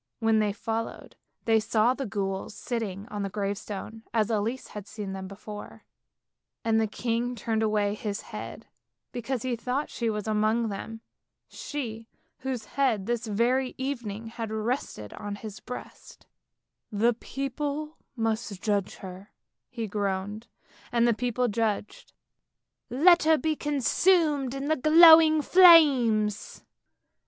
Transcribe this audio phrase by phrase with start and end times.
[0.17, 1.15] When they followed
[1.45, 5.85] they saw the ghouls sitting on the gravestone as Elise had seen them before;
[6.65, 8.65] and the king turned away his head,
[9.11, 11.01] because he thought she was among them,
[11.47, 12.07] she,
[12.39, 16.25] whose head this very evening had rested on his breast.
[16.89, 17.35] 50 ANDERSEN'S FAIRY TALES" The
[17.93, 19.31] people must judge her,"
[19.69, 20.47] he groaned,
[20.91, 22.11] and the people judged."
[22.89, 26.63] Let her be consumed in the glowing flames!